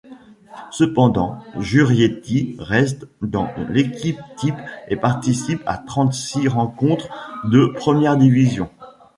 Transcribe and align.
Cependant, 0.71 1.37
Jurietti 1.59 2.55
reste 2.57 3.05
dans 3.21 3.51
l'équipe-type 3.69 4.55
et 4.87 4.95
participe 4.95 5.61
à 5.67 5.77
trente-six 5.77 6.47
rencontres 6.47 7.09
de 7.43 7.67
première 7.67 8.17
division. 8.17 8.67